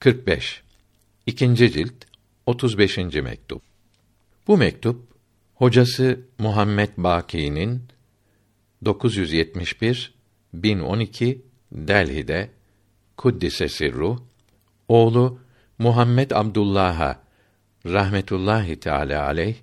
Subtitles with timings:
[0.00, 0.62] 45.
[1.26, 1.94] İkinci cilt
[2.46, 2.96] 35.
[2.96, 3.62] mektup.
[4.46, 5.02] Bu mektup
[5.54, 7.82] hocası Muhammed Baki'nin
[8.84, 10.14] 971
[10.54, 11.42] 1012
[11.72, 12.50] Delhi'de
[13.16, 14.18] Kuddise sirru
[14.88, 15.38] oğlu
[15.78, 17.22] Muhammed Abdullah'a
[17.86, 19.56] rahmetullahi teala aleyh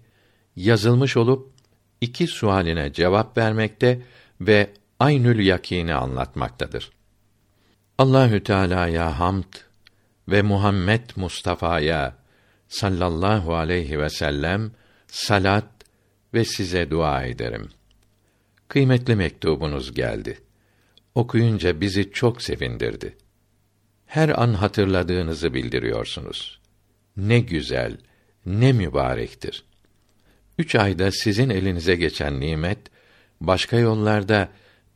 [0.56, 1.52] yazılmış olup
[2.02, 4.02] iki sualine cevap vermekte
[4.42, 6.92] ve aynül yakini anlatmaktadır.
[7.98, 9.67] Allahü Teala'ya hamd
[10.28, 12.16] ve Muhammed Mustafa'ya
[12.68, 14.72] sallallahu aleyhi ve sellem
[15.08, 15.66] salat
[16.34, 17.70] ve size dua ederim.
[18.68, 20.38] Kıymetli mektubunuz geldi.
[21.16, 23.18] Okuyunca bizi çok sevindirdi.
[24.06, 26.60] Her an hatırladığınızı bildiriyorsunuz.
[27.18, 27.98] Ne güzel,
[28.46, 29.64] ne mübarektir.
[30.58, 32.78] Üç ayda sizin elinize geçen nimet,
[33.42, 34.50] başka yollarda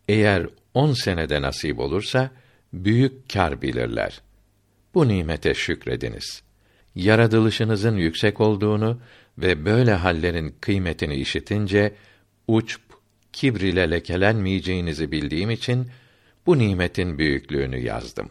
[0.08, 2.32] eğer on senede nasip olursa,
[2.74, 4.22] büyük kar bilirler.
[4.94, 6.44] Bu nimete şükrediniz.
[6.96, 9.00] Yaratılışınızın yüksek olduğunu
[9.38, 11.96] ve böyle hallerin kıymetini işitince,
[12.48, 12.82] uçp,
[13.34, 15.88] kibr ile lekelenmeyeceğinizi bildiğim için,
[16.46, 18.30] bu nimetin büyüklüğünü yazdım.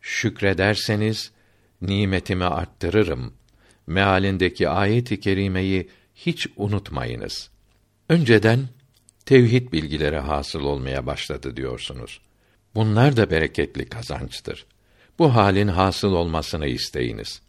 [0.00, 1.32] Şükrederseniz,
[1.82, 3.34] nimetimi arttırırım.
[3.86, 7.50] Mealindeki ayet-i kerimeyi hiç unutmayınız.
[8.08, 8.68] Önceden
[9.26, 12.20] tevhid bilgileri hasıl olmaya başladı diyorsunuz.
[12.74, 14.66] Bunlar da bereketli kazançtır.
[15.18, 17.42] Bu halin hasıl olmasını isteyiniz.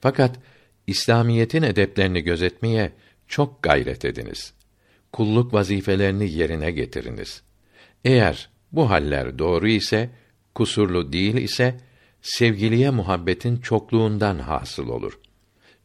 [0.00, 0.38] Fakat
[0.86, 2.92] İslamiyetin edeplerini gözetmeye
[3.28, 4.52] çok gayret ediniz.
[5.12, 7.42] Kulluk vazifelerini yerine getiriniz.
[8.04, 10.10] Eğer bu haller doğru ise,
[10.54, 11.80] kusurlu değil ise,
[12.22, 15.18] sevgiliye muhabbetin çokluğundan hasıl olur.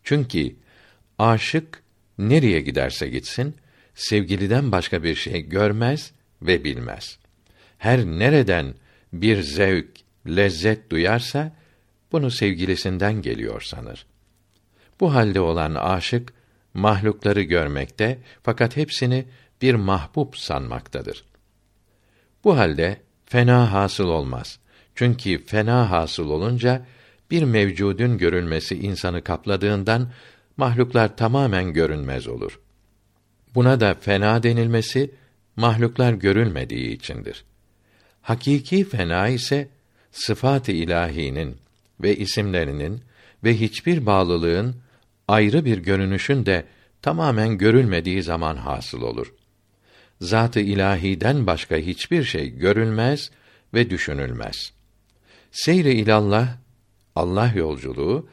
[0.03, 0.55] Çünkü
[1.19, 1.83] aşık
[2.17, 3.55] nereye giderse gitsin,
[3.95, 6.11] sevgiliden başka bir şey görmez
[6.41, 7.19] ve bilmez.
[7.77, 8.73] Her nereden
[9.13, 9.89] bir zevk,
[10.27, 11.55] lezzet duyarsa,
[12.11, 14.05] bunu sevgilisinden geliyor sanır.
[14.99, 16.33] Bu halde olan aşık,
[16.73, 19.25] mahlukları görmekte, fakat hepsini
[19.61, 21.25] bir mahbub sanmaktadır.
[22.43, 24.59] Bu halde fena hasıl olmaz.
[24.95, 26.85] Çünkü fena hasıl olunca
[27.31, 30.11] bir mevcudun görülmesi insanı kapladığından
[30.57, 32.59] mahluklar tamamen görünmez olur.
[33.55, 35.11] Buna da fena denilmesi
[35.55, 37.45] mahluklar görülmediği içindir.
[38.21, 39.69] Hakiki fena ise
[40.17, 41.57] sıfat-ı ilahinin
[42.01, 43.01] ve isimlerinin
[43.43, 44.75] ve hiçbir bağlılığın
[45.27, 46.65] ayrı bir görünüşün de
[47.01, 49.33] tamamen görülmediği zaman hasıl olur.
[50.21, 53.31] Zat-ı ilahiden başka hiçbir şey görülmez
[53.73, 54.73] ve düşünülmez.
[55.51, 56.57] Seyri ilallah,
[57.15, 58.29] Allah yolculuğu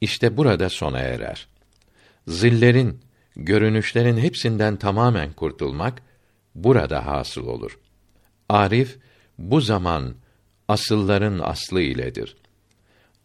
[0.00, 1.48] işte burada sona erer.
[2.28, 3.00] Zillerin,
[3.36, 6.02] görünüşlerin hepsinden tamamen kurtulmak
[6.54, 7.78] burada hasıl olur.
[8.48, 8.98] Arif
[9.38, 10.14] bu zaman
[10.68, 12.36] asılların aslı iledir.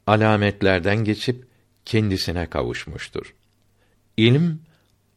[0.07, 1.47] Alametlerden geçip
[1.85, 3.33] kendisine kavuşmuştur.
[4.17, 4.59] İlm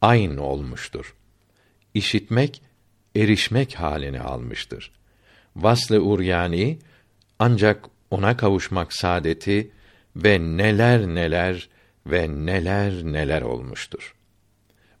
[0.01, 1.15] aynı olmuştur.
[1.93, 2.61] İşitmek
[3.15, 4.91] erişmek halini almıştır.
[5.55, 6.79] Vaslı uryani
[7.39, 9.71] ancak ona kavuşmak saadeti
[10.15, 11.69] ve neler neler
[12.05, 14.15] ve neler neler olmuştur.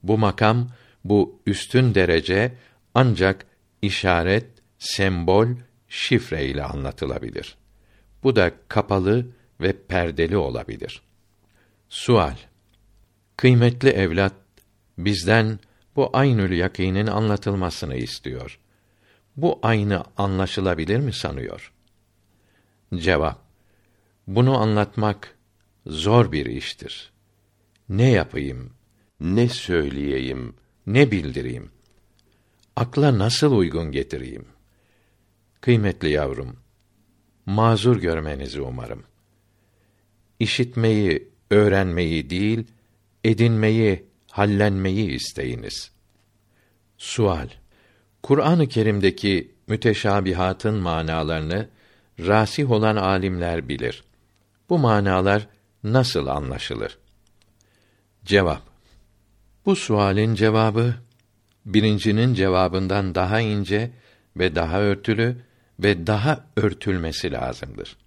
[0.03, 0.69] Bu makam,
[1.03, 2.51] bu üstün derece
[2.93, 3.45] ancak
[3.81, 4.45] işaret,
[4.79, 5.47] sembol,
[5.87, 7.57] şifre ile anlatılabilir.
[8.23, 9.27] Bu da kapalı
[9.61, 11.01] ve perdeli olabilir.
[11.89, 12.35] Sual
[13.37, 14.33] Kıymetli evlat,
[14.97, 15.59] bizden
[15.95, 18.59] bu aynül yakînin anlatılmasını istiyor.
[19.35, 21.73] Bu aynı anlaşılabilir mi sanıyor?
[22.95, 23.47] Cevap
[24.27, 25.35] Bunu anlatmak
[25.85, 27.11] zor bir iştir.
[27.89, 28.73] Ne yapayım?
[29.19, 30.55] Ne söyleyeyim?
[30.87, 31.71] Ne bildireyim?
[32.75, 34.45] Akla nasıl uygun getireyim?
[35.61, 36.55] Kıymetli yavrum,
[37.45, 39.03] mazur görmenizi umarım.
[40.39, 42.63] İşitmeyi, öğrenmeyi değil,
[43.23, 45.91] edinmeyi, hallenmeyi isteyiniz.
[46.97, 47.47] Sual
[48.23, 51.69] Kur'an-ı Kerim'deki müteşabihatın manalarını
[52.19, 54.03] rasih olan alimler bilir.
[54.69, 55.47] Bu manalar
[55.83, 56.97] nasıl anlaşılır?
[58.25, 58.61] Cevap
[59.65, 60.93] Bu sualin cevabı
[61.65, 63.91] birincinin cevabından daha ince
[64.37, 65.46] ve daha örtülü
[65.79, 67.97] ve daha örtülmesi lazımdır.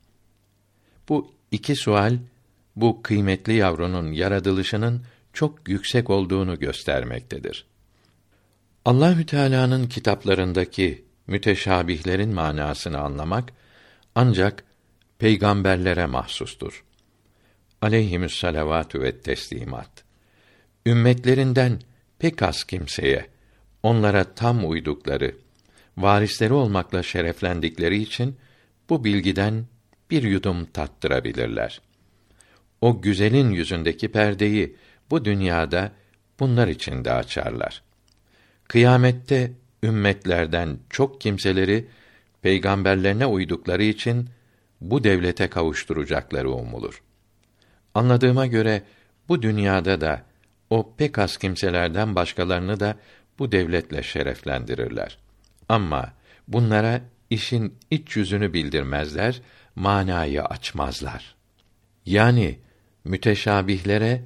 [1.09, 2.19] Bu iki sual
[2.77, 5.03] bu kıymetli yavrunun yaratılışının
[5.33, 7.67] çok yüksek olduğunu göstermektedir.
[8.85, 13.53] Allahü Teala'nın kitaplarındaki müteşabihlerin manasını anlamak
[14.15, 14.65] ancak
[15.19, 16.85] peygamberlere mahsustur.
[17.83, 20.05] Aleyhimüs salavatü ve teslimat.
[20.87, 21.81] Ümmetlerinden
[22.19, 23.27] pek az kimseye
[23.83, 25.37] onlara tam uydukları,
[25.97, 28.37] varisleri olmakla şereflendikleri için
[28.89, 29.67] bu bilgiden
[30.11, 31.81] bir yudum tattırabilirler.
[32.81, 34.77] o güzelin yüzündeki perdeyi
[35.11, 35.93] bu dünyada
[36.41, 37.83] bunlar için de açarlar.
[38.69, 39.53] Kıyamette
[39.83, 41.87] ümmetlerden çok kimseleri
[42.43, 44.29] peygamberlerine uydukları için
[44.81, 47.03] bu devlete kavuşturacakları umulur.
[47.95, 48.83] Anladığıma göre
[49.29, 50.23] bu dünyada da
[50.71, 52.97] o pek az kimselerden başkalarını da
[53.39, 55.19] bu devletle şereflendirirler.
[55.71, 56.13] Ama
[56.49, 57.01] bunlara
[57.31, 59.41] işin iç yüzünü bildirmezler,
[59.77, 61.35] manayı açmazlar.
[62.07, 62.59] Yani
[63.05, 64.23] müteşabihlere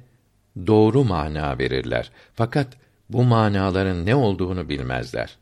[0.67, 2.11] doğru mana verirler.
[2.33, 2.77] Fakat
[3.09, 5.37] bu manaların ne olduğunu bilmezler.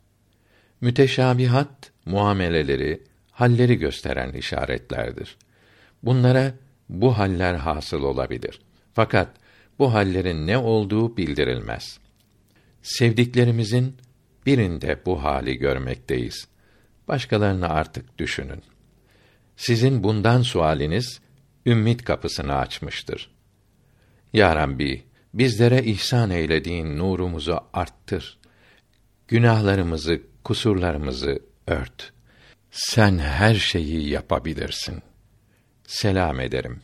[0.81, 5.37] Müteşabihat muameleleri, halleri gösteren işaretlerdir.
[6.03, 6.53] Bunlara
[6.89, 8.61] bu haller hasıl olabilir.
[8.93, 9.29] Fakat
[9.79, 11.99] bu hallerin ne olduğu bildirilmez.
[12.81, 13.97] Sevdiklerimizin
[14.45, 16.47] birinde bu hali görmekteyiz.
[17.07, 18.63] Başkalarını artık düşünün.
[19.55, 21.21] Sizin bundan sualiniz
[21.65, 23.31] ümmit kapısını açmıştır.
[24.33, 25.03] Ya Rabbi,
[25.33, 28.39] bizlere ihsan eylediğin nurumuzu arttır.
[29.27, 32.13] Günahlarımızı, kusurlarımızı ört.
[32.71, 35.01] Sen her şeyi yapabilirsin.
[35.87, 36.81] Selam ederim.